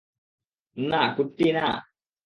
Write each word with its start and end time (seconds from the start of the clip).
না, 0.77 1.01
কুট্টি, 1.15 1.47
না! 1.51 1.67